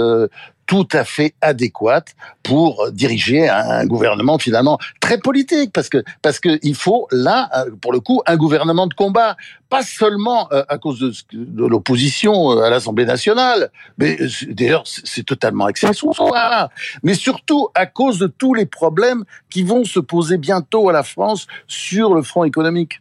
tout 0.66 0.88
à 0.93 1.05
fait 1.05 1.34
adéquate 1.40 2.14
pour 2.43 2.90
diriger 2.93 3.49
un 3.49 3.87
gouvernement 3.87 4.38
finalement 4.38 4.78
très 5.00 5.19
politique. 5.19 5.72
Parce 5.72 5.88
que 5.88 6.02
parce 6.22 6.40
que 6.40 6.58
il 6.62 6.75
faut 6.75 7.06
là 7.11 7.50
euh, 7.56 7.70
pour 7.81 7.93
le 7.93 8.00
coup 8.00 8.22
un 8.26 8.37
gouvernement 8.37 8.87
de 8.87 8.94
combat. 8.94 9.37
Pas 9.70 9.82
seulement 9.82 10.52
euh, 10.52 10.62
à 10.69 10.78
cause 10.78 11.00
de, 11.32 11.66
l'opposition 11.66 12.52
euh, 12.52 12.62
à 12.62 12.70
l'Assemblée 12.70 13.06
nationale. 13.06 13.70
Mais 13.99 14.19
d'ailleurs 14.49 14.84
c'est 14.87 15.25
totalement 15.25 15.66
accessoire 15.66 16.71
mais 17.02 17.14
surtout 17.14 17.68
à 17.75 17.87
cause 17.87 18.18
de 18.18 18.26
tous 18.26 18.54
les 18.54 18.66
problèmes 18.66 19.25
qui 19.50 19.62
vont 19.62 19.85
se 19.85 20.00
poser 20.00 20.37
bientôt 20.37 20.88
à 20.88 20.92
la 20.92 21.02
France 21.02 21.47
sur 21.66 22.14
le 22.14 22.23
front 22.23 22.44
économique. 22.44 23.00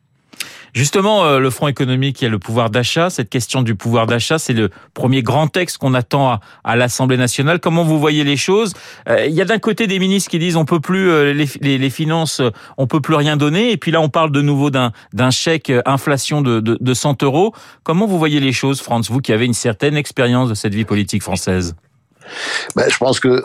Justement, 0.73 1.23
euh, 1.25 1.39
le 1.39 1.49
Front 1.49 1.67
économique, 1.67 2.21
il 2.21 2.25
y 2.25 2.27
a 2.27 2.31
le 2.31 2.39
pouvoir 2.39 2.69
d'achat. 2.69 3.09
Cette 3.09 3.29
question 3.29 3.61
du 3.61 3.75
pouvoir 3.75 4.07
d'achat, 4.07 4.39
c'est 4.39 4.53
le 4.53 4.69
premier 4.93 5.21
grand 5.21 5.47
texte 5.47 5.77
qu'on 5.77 5.93
attend 5.93 6.39
à, 6.63 6.75
l'Assemblée 6.75 7.17
nationale. 7.17 7.59
Comment 7.59 7.83
vous 7.83 7.99
voyez 7.99 8.23
les 8.23 8.37
choses 8.37 8.73
euh, 9.07 9.25
Il 9.27 9.33
y 9.33 9.41
a 9.41 9.45
d'un 9.45 9.59
côté 9.59 9.85
des 9.85 9.99
ministres 9.99 10.31
qui 10.31 10.39
disent 10.39 10.55
on 10.55 10.65
peut 10.65 10.79
plus 10.79 11.09
euh, 11.09 11.33
les, 11.33 11.89
finances, 11.89 12.41
on 12.77 12.87
peut 12.87 13.01
plus 13.01 13.15
rien 13.15 13.37
donner. 13.37 13.71
Et 13.71 13.77
puis 13.77 13.91
là, 13.91 14.01
on 14.01 14.09
parle 14.09 14.31
de 14.31 14.41
nouveau 14.41 14.71
d'un 14.71 14.91
chèque 15.29 15.71
inflation 15.85 16.41
de, 16.41 16.59
de, 16.59 16.77
de 16.79 16.93
100 16.93 17.21
euros. 17.23 17.53
Comment 17.83 18.07
vous 18.07 18.17
voyez 18.17 18.39
les 18.39 18.53
choses, 18.53 18.81
Franz, 18.81 19.11
vous 19.11 19.19
qui 19.19 19.31
avez 19.31 19.45
une 19.45 19.53
certaine 19.53 19.95
expérience 19.95 20.49
de 20.49 20.55
cette 20.55 20.73
vie 20.73 20.85
politique 20.85 21.21
française? 21.21 21.75
Ben, 22.75 22.85
je 22.89 22.97
pense 22.97 23.19
que 23.19 23.43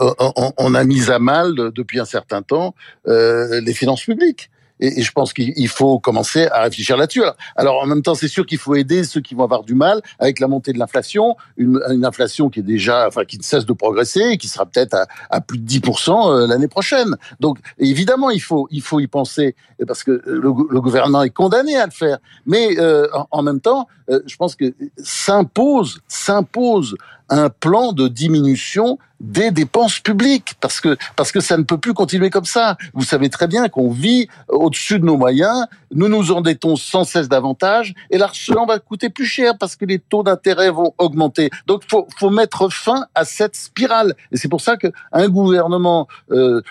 on, 0.56 0.74
a 0.74 0.84
mis 0.84 1.10
à 1.10 1.18
mal 1.18 1.54
depuis 1.74 1.98
un 1.98 2.04
certain 2.04 2.42
temps 2.42 2.74
les 3.06 3.74
finances 3.74 4.04
publiques. 4.04 4.50
Et, 4.80 5.02
je 5.02 5.12
pense 5.12 5.32
qu'il 5.32 5.68
faut 5.68 5.98
commencer 5.98 6.46
à 6.46 6.62
réfléchir 6.62 6.96
là-dessus. 6.96 7.22
Alors, 7.56 7.82
en 7.82 7.86
même 7.86 8.02
temps, 8.02 8.14
c'est 8.14 8.28
sûr 8.28 8.46
qu'il 8.46 8.58
faut 8.58 8.74
aider 8.74 9.04
ceux 9.04 9.20
qui 9.20 9.34
vont 9.34 9.44
avoir 9.44 9.62
du 9.62 9.74
mal 9.74 10.00
avec 10.18 10.40
la 10.40 10.48
montée 10.48 10.72
de 10.72 10.78
l'inflation, 10.78 11.36
une, 11.56 12.04
inflation 12.04 12.48
qui 12.48 12.60
est 12.60 12.62
déjà, 12.62 13.06
enfin, 13.06 13.24
qui 13.24 13.38
ne 13.38 13.42
cesse 13.42 13.66
de 13.66 13.72
progresser 13.72 14.20
et 14.20 14.38
qui 14.38 14.48
sera 14.48 14.66
peut-être 14.66 14.96
à, 15.30 15.40
plus 15.40 15.58
de 15.58 15.68
10% 15.68 16.30
euh, 16.30 16.46
l'année 16.46 16.68
prochaine. 16.68 17.16
Donc, 17.40 17.58
évidemment, 17.78 18.30
il 18.30 18.40
faut, 18.40 18.68
il 18.70 18.82
faut 18.82 19.00
y 19.00 19.06
penser 19.06 19.56
parce 19.86 20.04
que 20.04 20.22
le, 20.24 20.52
gouvernement 20.52 21.22
est 21.22 21.30
condamné 21.30 21.76
à 21.76 21.86
le 21.86 21.92
faire. 21.92 22.18
Mais 22.46 22.78
euh, 22.78 23.08
en, 23.12 23.26
en, 23.30 23.42
même 23.42 23.60
temps, 23.60 23.86
euh, 24.10 24.20
je 24.26 24.36
pense 24.36 24.56
que 24.56 24.74
s'impose, 24.96 26.00
s'impose 26.08 26.96
un 27.28 27.50
plan 27.50 27.92
de 27.92 28.08
diminution 28.08 28.98
des 29.20 29.50
dépenses 29.50 29.98
publiques 29.98 30.54
parce 30.60 30.80
que 30.80 30.96
parce 31.16 31.32
que 31.32 31.40
ça 31.40 31.56
ne 31.56 31.64
peut 31.64 31.78
plus 31.78 31.94
continuer 31.94 32.30
comme 32.30 32.44
ça. 32.44 32.76
Vous 32.94 33.04
savez 33.04 33.28
très 33.28 33.48
bien 33.48 33.68
qu'on 33.68 33.90
vit 33.90 34.28
au-dessus 34.48 35.00
de 35.00 35.04
nos 35.04 35.16
moyens, 35.16 35.66
nous 35.92 36.08
nous 36.08 36.30
endettons 36.30 36.76
sans 36.76 37.04
cesse 37.04 37.28
davantage 37.28 37.94
et 38.10 38.18
l'argent 38.18 38.64
va 38.66 38.78
coûter 38.78 39.10
plus 39.10 39.26
cher 39.26 39.54
parce 39.58 39.76
que 39.76 39.84
les 39.84 39.98
taux 39.98 40.22
d'intérêt 40.22 40.70
vont 40.70 40.94
augmenter. 40.98 41.50
Donc 41.66 41.82
faut 41.88 42.06
faut 42.18 42.30
mettre 42.30 42.70
fin 42.72 43.06
à 43.14 43.24
cette 43.24 43.56
spirale 43.56 44.14
et 44.30 44.36
c'est 44.36 44.48
pour 44.48 44.60
ça 44.60 44.76
que 44.76 44.88
un 45.12 45.28
gouvernement 45.28 46.06
euh, 46.30 46.62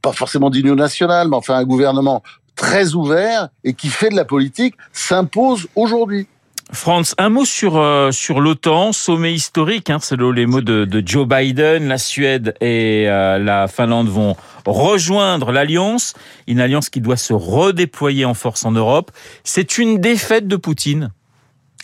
pas 0.00 0.12
forcément 0.12 0.48
d'union 0.48 0.76
nationale, 0.76 1.28
mais 1.28 1.36
enfin 1.36 1.56
un 1.56 1.64
gouvernement 1.64 2.22
très 2.56 2.94
ouvert 2.94 3.48
et 3.64 3.74
qui 3.74 3.88
fait 3.88 4.10
de 4.10 4.16
la 4.16 4.24
politique 4.24 4.74
s'impose 4.92 5.66
aujourd'hui. 5.74 6.28
France, 6.72 7.14
un 7.18 7.30
mot 7.30 7.44
sur 7.44 7.78
euh, 7.78 8.12
sur 8.12 8.40
l'OTAN, 8.40 8.92
sommet 8.92 9.34
historique, 9.34 9.90
hein, 9.90 9.98
selon 10.00 10.30
les 10.30 10.46
mots 10.46 10.60
de, 10.60 11.02
Joe 11.04 11.26
Biden. 11.26 11.88
La 11.88 11.98
Suède 11.98 12.54
et 12.60 13.06
euh, 13.08 13.38
la 13.38 13.66
Finlande 13.66 14.08
vont 14.08 14.36
rejoindre 14.64 15.50
l'alliance, 15.50 16.14
une 16.46 16.60
alliance 16.60 16.88
qui 16.88 17.00
doit 17.00 17.16
se 17.16 17.32
redéployer 17.32 18.24
en 18.24 18.34
force 18.34 18.64
en 18.64 18.70
Europe. 18.70 19.10
C'est 19.42 19.78
une 19.78 19.98
défaite 19.98 20.46
de 20.46 20.56
Poutine. 20.56 21.10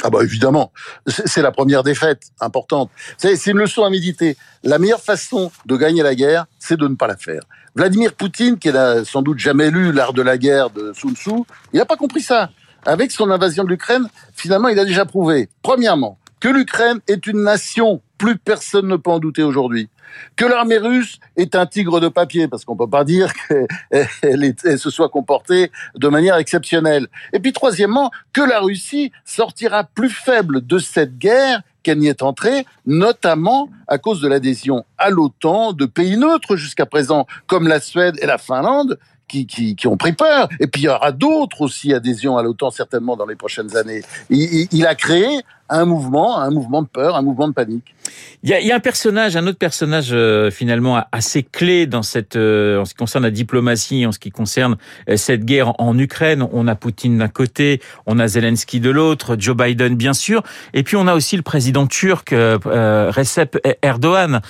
Ah 0.02 0.10
bah 0.10 0.20
évidemment, 0.22 0.72
c'est 1.06 1.42
la 1.42 1.50
première 1.50 1.82
défaite 1.82 2.22
importante. 2.40 2.90
C'est 3.16 3.46
une 3.46 3.58
leçon 3.58 3.82
à 3.82 3.90
méditer. 3.90 4.36
La 4.62 4.78
meilleure 4.78 5.02
façon 5.02 5.50
de 5.64 5.76
gagner 5.76 6.02
la 6.02 6.14
guerre, 6.14 6.46
c'est 6.58 6.76
de 6.76 6.86
ne 6.86 6.94
pas 6.94 7.06
la 7.06 7.16
faire. 7.16 7.42
Vladimir 7.74 8.12
Poutine, 8.12 8.58
qui 8.58 8.70
n'a 8.70 9.04
sans 9.04 9.22
doute 9.22 9.38
jamais 9.38 9.70
lu 9.70 9.92
l'art 9.92 10.12
de 10.12 10.22
la 10.22 10.38
guerre 10.38 10.70
de 10.70 10.92
Sun 10.94 11.16
Tzu, 11.16 11.30
il 11.72 11.78
n'a 11.78 11.86
pas 11.86 11.96
compris 11.96 12.22
ça. 12.22 12.50
Avec 12.86 13.10
son 13.10 13.30
invasion 13.30 13.64
de 13.64 13.68
l'Ukraine, 13.68 14.08
finalement, 14.32 14.68
il 14.68 14.78
a 14.78 14.84
déjà 14.84 15.04
prouvé, 15.04 15.48
premièrement, 15.60 16.18
que 16.38 16.48
l'Ukraine 16.48 17.00
est 17.08 17.26
une 17.26 17.42
nation, 17.42 18.00
plus 18.16 18.38
personne 18.38 18.86
ne 18.86 18.94
peut 18.94 19.10
en 19.10 19.18
douter 19.18 19.42
aujourd'hui, 19.42 19.88
que 20.36 20.44
l'armée 20.44 20.78
russe 20.78 21.18
est 21.36 21.56
un 21.56 21.66
tigre 21.66 21.98
de 21.98 22.06
papier, 22.06 22.46
parce 22.46 22.64
qu'on 22.64 22.76
peut 22.76 22.88
pas 22.88 23.02
dire 23.02 23.32
qu'elle 24.22 24.78
se 24.78 24.90
soit 24.90 25.08
comportée 25.08 25.72
de 25.96 26.06
manière 26.06 26.36
exceptionnelle. 26.36 27.08
Et 27.32 27.40
puis 27.40 27.52
troisièmement, 27.52 28.12
que 28.32 28.42
la 28.42 28.60
Russie 28.60 29.10
sortira 29.24 29.82
plus 29.82 30.10
faible 30.10 30.64
de 30.64 30.78
cette 30.78 31.18
guerre 31.18 31.62
qu'elle 31.82 31.98
n'y 31.98 32.08
est 32.08 32.22
entrée, 32.22 32.66
notamment 32.86 33.68
à 33.88 33.98
cause 33.98 34.20
de 34.20 34.28
l'adhésion 34.28 34.84
à 34.96 35.10
l'OTAN 35.10 35.72
de 35.72 35.86
pays 35.86 36.16
neutres 36.16 36.54
jusqu'à 36.54 36.86
présent, 36.86 37.26
comme 37.48 37.66
la 37.66 37.80
Suède 37.80 38.16
et 38.20 38.26
la 38.26 38.38
Finlande, 38.38 38.96
qui, 39.28 39.46
qui, 39.46 39.76
qui, 39.76 39.86
ont 39.86 39.96
pris 39.96 40.12
peur. 40.12 40.48
Et 40.60 40.66
puis 40.66 40.82
il 40.82 40.84
y 40.84 40.88
aura 40.88 41.12
d'autres 41.12 41.62
aussi 41.62 41.92
adhésions 41.92 42.36
à 42.36 42.42
l'OTAN 42.42 42.70
certainement 42.70 43.16
dans 43.16 43.26
les 43.26 43.36
prochaines 43.36 43.76
années. 43.76 44.02
Il, 44.30 44.68
il, 44.70 44.86
a 44.86 44.94
créé 44.94 45.40
un 45.68 45.84
mouvement, 45.84 46.38
un 46.38 46.50
mouvement 46.50 46.82
de 46.82 46.86
peur, 46.86 47.16
un 47.16 47.22
mouvement 47.22 47.48
de 47.48 47.52
panique. 47.52 47.94
Il 48.42 48.50
y 48.50 48.54
a, 48.54 48.60
il 48.60 48.66
y 48.66 48.72
a 48.72 48.76
un 48.76 48.80
personnage, 48.80 49.36
un 49.36 49.46
autre 49.46 49.58
personnage 49.58 50.10
euh, 50.12 50.50
finalement 50.50 51.02
assez 51.10 51.42
clé 51.42 51.86
dans 51.86 52.02
cette, 52.02 52.36
euh, 52.36 52.80
en 52.80 52.84
ce 52.84 52.90
qui 52.90 52.98
concerne 52.98 53.24
la 53.24 53.30
diplomatie, 53.30 54.06
en 54.06 54.12
ce 54.12 54.18
qui 54.18 54.30
concerne 54.30 54.76
euh, 55.08 55.16
cette 55.16 55.44
guerre 55.44 55.72
en 55.80 55.98
Ukraine. 55.98 56.46
On 56.52 56.68
a 56.68 56.76
Poutine 56.76 57.18
d'un 57.18 57.28
côté, 57.28 57.80
on 58.06 58.18
a 58.18 58.28
Zelensky 58.28 58.78
de 58.78 58.90
l'autre, 58.90 59.36
Joe 59.38 59.56
Biden 59.56 59.96
bien 59.96 60.12
sûr, 60.12 60.42
et 60.72 60.82
puis 60.82 60.96
on 60.96 61.06
a 61.08 61.14
aussi 61.14 61.36
le 61.36 61.42
président 61.42 61.86
turc 61.86 62.30
Recep 62.30 63.58
Erdogan. 63.82 64.40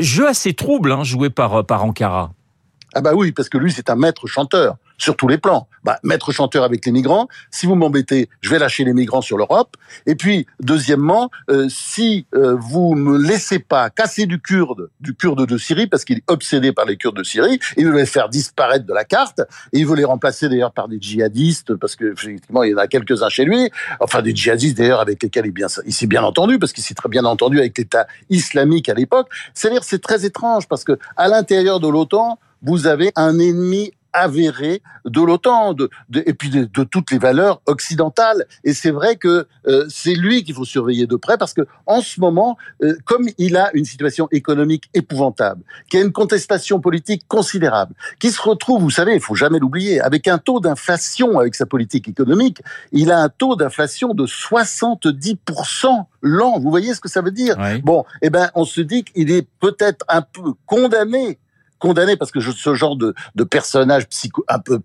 jeu 0.00 0.28
assez 0.28 0.52
trouble, 0.52 0.92
hein, 0.92 1.02
joué 1.02 1.30
par 1.30 1.64
par 1.64 1.84
Ankara. 1.84 2.32
Ah 2.94 3.00
bah 3.00 3.12
oui, 3.14 3.32
parce 3.32 3.48
que 3.48 3.58
lui, 3.58 3.72
c'est 3.72 3.90
un 3.90 3.96
maître 3.96 4.26
chanteur 4.26 4.76
sur 4.98 5.16
tous 5.16 5.28
les 5.28 5.38
plans. 5.38 5.68
Bah, 5.84 5.98
maître 6.02 6.32
chanteur 6.32 6.64
avec 6.64 6.84
les 6.84 6.92
migrants, 6.92 7.28
si 7.50 7.66
vous 7.66 7.76
m'embêtez, 7.76 8.28
je 8.40 8.50
vais 8.50 8.58
lâcher 8.58 8.84
les 8.84 8.92
migrants 8.92 9.20
sur 9.20 9.38
l'Europe. 9.38 9.76
Et 10.06 10.16
puis, 10.16 10.46
deuxièmement, 10.60 11.30
euh, 11.50 11.68
si 11.70 12.26
euh, 12.34 12.56
vous 12.58 12.94
me 12.94 13.16
laissez 13.16 13.60
pas 13.60 13.90
casser 13.90 14.26
du 14.26 14.40
Kurde, 14.40 14.90
du 15.00 15.14
Kurde 15.14 15.46
de 15.46 15.56
Syrie, 15.56 15.86
parce 15.86 16.04
qu'il 16.04 16.18
est 16.18 16.24
obsédé 16.26 16.72
par 16.72 16.84
les 16.84 16.96
Kurdes 16.96 17.16
de 17.16 17.22
Syrie, 17.22 17.60
il 17.76 17.86
veut 17.86 17.96
les 17.96 18.06
faire 18.06 18.28
disparaître 18.28 18.86
de 18.86 18.92
la 18.92 19.04
carte, 19.04 19.40
et 19.72 19.78
il 19.78 19.86
veut 19.86 19.94
les 19.94 20.04
remplacer 20.04 20.48
d'ailleurs 20.48 20.72
par 20.72 20.88
des 20.88 20.98
djihadistes, 21.00 21.74
parce 21.76 21.94
que 21.94 22.12
effectivement, 22.12 22.64
il 22.64 22.72
y 22.72 22.74
en 22.74 22.78
a 22.78 22.88
quelques-uns 22.88 23.28
chez 23.28 23.44
lui, 23.44 23.70
enfin 24.00 24.20
des 24.20 24.34
djihadistes 24.34 24.76
d'ailleurs 24.76 25.00
avec 25.00 25.22
lesquels 25.22 25.46
il, 25.46 25.54
il 25.86 25.94
s'est 25.94 26.06
bien 26.06 26.24
entendu, 26.24 26.58
parce 26.58 26.72
qu'il 26.72 26.82
s'est 26.82 26.94
très 26.94 27.08
bien 27.08 27.24
entendu 27.24 27.60
avec 27.60 27.78
l'État 27.78 28.08
islamique 28.30 28.88
à 28.88 28.94
l'époque. 28.94 29.28
C'est-à-dire, 29.54 29.84
c'est 29.84 30.02
très 30.02 30.24
étrange, 30.24 30.66
parce 30.66 30.82
que 30.82 30.98
à 31.16 31.28
l'intérieur 31.28 31.78
de 31.78 31.88
l'OTAN, 31.88 32.38
vous 32.62 32.86
avez 32.86 33.12
un 33.16 33.38
ennemi 33.38 33.92
avéré 34.12 34.82
de 35.04 35.20
l'OTAN 35.20 35.74
de, 35.74 35.90
et 36.14 36.34
puis 36.34 36.50
de, 36.50 36.84
toutes 36.84 37.10
les 37.10 37.18
valeurs 37.18 37.60
occidentales. 37.66 38.46
Et 38.64 38.72
c'est 38.72 38.90
vrai 38.90 39.16
que 39.16 39.46
euh, 39.66 39.86
c'est 39.88 40.14
lui 40.14 40.44
qu'il 40.44 40.54
faut 40.54 40.64
surveiller 40.64 41.06
de 41.06 41.16
près 41.16 41.38
parce 41.38 41.54
que 41.54 41.66
en 41.86 42.00
ce 42.00 42.20
moment, 42.20 42.56
euh, 42.82 42.96
comme 43.04 43.28
il 43.38 43.56
a 43.56 43.70
une 43.74 43.84
situation 43.84 44.28
économique 44.30 44.88
épouvantable, 44.94 45.62
qui 45.90 45.98
a 45.98 46.00
une 46.00 46.12
contestation 46.12 46.80
politique 46.80 47.22
considérable, 47.28 47.94
qui 48.18 48.30
se 48.30 48.40
retrouve, 48.40 48.82
vous 48.82 48.90
savez, 48.90 49.14
il 49.14 49.20
faut 49.20 49.34
jamais 49.34 49.58
l'oublier, 49.58 50.00
avec 50.00 50.28
un 50.28 50.38
taux 50.38 50.60
d'inflation 50.60 51.38
avec 51.38 51.54
sa 51.54 51.66
politique 51.66 52.08
économique, 52.08 52.60
il 52.92 53.10
a 53.12 53.18
un 53.20 53.28
taux 53.28 53.56
d'inflation 53.56 54.14
de 54.14 54.26
70% 54.26 56.04
l'an. 56.22 56.58
Vous 56.58 56.70
voyez 56.70 56.94
ce 56.94 57.00
que 57.00 57.08
ça 57.08 57.20
veut 57.20 57.30
dire? 57.30 57.56
Bon, 57.84 58.04
eh 58.22 58.30
ben, 58.30 58.50
on 58.54 58.64
se 58.64 58.80
dit 58.80 59.04
qu'il 59.04 59.30
est 59.30 59.46
peut-être 59.60 60.04
un 60.08 60.22
peu 60.22 60.54
condamné 60.66 61.38
condamné 61.78 62.16
parce 62.16 62.30
que 62.30 62.40
ce 62.40 62.74
genre 62.74 62.96
de, 62.96 63.14
de 63.34 63.44
personnage 63.44 64.08
psycho, 64.08 64.44
un 64.48 64.58
peu 64.58 64.80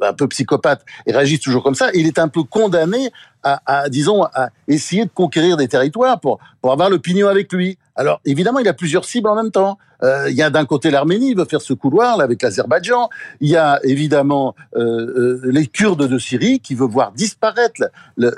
un 0.00 0.12
peu 0.12 0.28
psychopathe 0.28 0.84
réagit 1.06 1.38
toujours 1.38 1.62
comme 1.62 1.74
ça, 1.74 1.90
il 1.94 2.06
est 2.06 2.18
un 2.18 2.28
peu 2.28 2.42
condamné 2.42 3.10
à, 3.42 3.88
disons 3.88 4.24
à 4.24 4.50
essayer 4.66 5.04
de 5.04 5.10
conquérir 5.10 5.56
des 5.56 5.68
territoires 5.68 6.20
pour 6.20 6.38
pour 6.60 6.72
avoir 6.72 6.90
l'opinion 6.90 7.28
avec 7.28 7.52
lui. 7.52 7.78
Alors 7.96 8.20
évidemment, 8.24 8.58
il 8.58 8.68
a 8.68 8.74
plusieurs 8.74 9.04
cibles 9.04 9.28
en 9.28 9.34
même 9.34 9.50
temps. 9.50 9.78
Euh, 10.02 10.30
il 10.30 10.36
y 10.36 10.42
a 10.42 10.50
d'un 10.50 10.64
côté 10.64 10.90
l'Arménie, 10.90 11.30
il 11.30 11.36
veut 11.36 11.44
faire 11.44 11.60
ce 11.60 11.72
couloir 11.72 12.16
là 12.16 12.24
avec 12.24 12.42
l'Azerbaïdjan. 12.42 13.08
Il 13.40 13.48
y 13.48 13.56
a 13.56 13.80
évidemment 13.82 14.54
euh, 14.76 14.80
euh, 14.80 15.40
les 15.44 15.66
Kurdes 15.66 16.06
de 16.06 16.18
Syrie 16.18 16.60
qui 16.60 16.74
veut 16.74 16.86
voir 16.86 17.12
disparaître 17.12 17.82
le, 18.16 18.32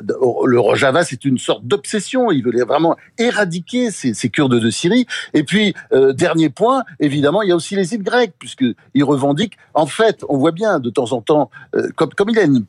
Rojava. 0.58 1.04
C'est 1.04 1.24
une 1.24 1.38
sorte 1.38 1.64
d'obsession. 1.66 2.30
Il 2.30 2.42
veut 2.42 2.64
vraiment 2.64 2.96
éradiquer 3.18 3.90
ces, 3.90 4.14
Kurdes 4.30 4.58
de 4.58 4.70
Syrie. 4.70 5.06
Et 5.34 5.42
puis 5.42 5.74
dernier 6.14 6.48
point, 6.48 6.84
évidemment, 6.98 7.42
il 7.42 7.48
y 7.48 7.52
a 7.52 7.56
aussi 7.56 7.76
les 7.76 7.94
îles 7.94 8.02
grecques 8.02 8.34
puisque 8.38 8.64
il 8.94 9.04
revendique. 9.04 9.58
En 9.74 9.86
fait, 9.86 10.24
on 10.28 10.38
voit 10.38 10.52
bien 10.52 10.78
de 10.78 10.90
temps 10.90 11.12
en 11.12 11.20
temps, 11.20 11.50
comme, 11.96 12.10
comme 12.10 12.30
il 12.30 12.38
a 12.38 12.42
une 12.42 12.64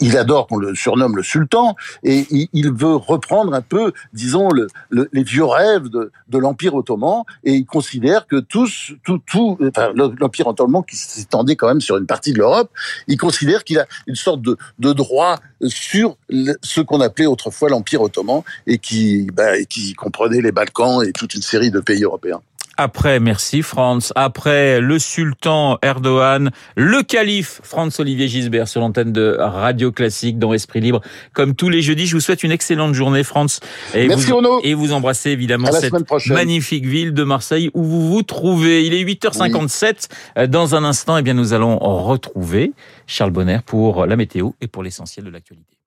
il, 0.00 0.16
adore 0.16 0.46
qu'on 0.46 0.56
le 0.56 0.74
surnomme 0.74 1.16
le 1.16 1.22
sultan 1.22 1.76
et 2.02 2.26
il, 2.30 2.72
veut 2.72 2.96
reprendre 2.96 3.54
un 3.54 3.60
peu, 3.60 3.92
disons, 4.12 4.50
le, 4.50 4.68
les 5.12 5.22
vieux 5.22 5.44
rêves 5.44 5.88
de, 5.88 6.10
l'Empire 6.32 6.74
ottoman 6.74 7.24
et 7.44 7.52
il 7.52 7.66
considère 7.66 8.26
que 8.26 8.36
tous, 8.40 8.92
tout, 9.04 9.20
tout, 9.26 9.58
enfin, 9.68 9.92
l'Empire 9.94 10.46
ottoman 10.46 10.82
qui 10.84 10.96
s'étendait 10.96 11.56
quand 11.56 11.68
même 11.68 11.80
sur 11.80 11.96
une 11.96 12.06
partie 12.06 12.32
de 12.32 12.38
l'Europe, 12.38 12.70
il 13.06 13.16
considère 13.16 13.64
qu'il 13.64 13.78
a 13.78 13.86
une 14.06 14.14
sorte 14.14 14.42
de, 14.42 14.56
de 14.78 14.92
droit 14.92 15.38
sur 15.66 16.16
ce 16.62 16.80
qu'on 16.80 17.00
appelait 17.00 17.26
autrefois 17.26 17.68
l'Empire 17.68 18.02
ottoman 18.02 18.42
et 18.66 18.78
qui, 18.78 19.28
bah, 19.32 19.62
qui 19.68 19.94
comprenait 19.94 20.40
les 20.40 20.52
Balkans 20.52 21.02
et 21.02 21.12
toute 21.12 21.34
une 21.34 21.42
série 21.42 21.70
de 21.70 21.80
pays 21.80 22.02
européens. 22.02 22.40
Après, 22.82 23.20
merci 23.20 23.60
France. 23.60 24.10
Après 24.16 24.80
le 24.80 24.98
sultan 24.98 25.76
Erdogan, 25.82 26.50
le 26.76 27.02
calife 27.02 27.60
Franz-Olivier 27.62 28.26
Gisbert 28.26 28.68
sur 28.68 28.80
l'antenne 28.80 29.12
de 29.12 29.36
Radio 29.38 29.92
Classique 29.92 30.38
dans 30.38 30.54
Esprit 30.54 30.80
Libre. 30.80 31.02
Comme 31.34 31.54
tous 31.54 31.68
les 31.68 31.82
jeudis, 31.82 32.06
je 32.06 32.14
vous 32.16 32.22
souhaite 32.22 32.42
une 32.42 32.52
excellente 32.52 32.94
journée, 32.94 33.22
France. 33.22 33.60
Et 33.92 34.08
merci, 34.08 34.30
vous, 34.30 34.60
Et 34.62 34.72
vous 34.72 34.94
embrassez 34.94 35.28
évidemment 35.28 35.70
cette 35.72 35.92
magnifique 36.28 36.86
ville 36.86 37.12
de 37.12 37.22
Marseille 37.22 37.70
où 37.74 37.82
vous 37.82 38.08
vous 38.08 38.22
trouvez. 38.22 38.86
Il 38.86 38.94
est 38.94 39.04
8h57. 39.04 40.46
Dans 40.48 40.74
un 40.74 40.82
instant, 40.82 41.18
eh 41.18 41.22
bien, 41.22 41.34
nous 41.34 41.52
allons 41.52 41.76
retrouver 41.76 42.72
Charles 43.06 43.30
Bonner 43.30 43.58
pour 43.66 44.06
la 44.06 44.16
météo 44.16 44.52
et 44.62 44.68
pour 44.68 44.82
l'essentiel 44.82 45.26
de 45.26 45.30
l'actualité. 45.30 45.79